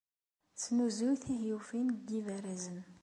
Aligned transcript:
Tesnuzuy 0.55 1.15
tihyufin 1.23 1.87
deg 1.93 2.05
yibarazen. 2.11 2.79